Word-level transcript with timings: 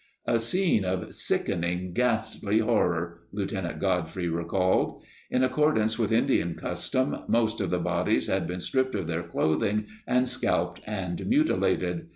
"A 0.25 0.39
scene 0.39 0.83
of 0.83 1.13
sickening 1.13 1.93
ghastly 1.93 2.57
horror," 2.57 3.19
Lieutenant 3.31 3.79
Godfrey 3.79 4.27
re 4.27 4.43
called. 4.45 5.03
In 5.29 5.43
accordance 5.43 5.99
with 5.99 6.11
Indian 6.11 6.55
custom, 6.55 7.17
most 7.27 7.61
of 7.61 7.69
the 7.69 7.77
bodies 7.77 8.25
had 8.25 8.47
been 8.47 8.61
stripped 8.61 8.95
of 8.95 9.05
their 9.05 9.21
clothing 9.21 9.85
and 10.07 10.27
scalped 10.27 10.81
and 10.87 11.23
mutilated. 11.27 12.07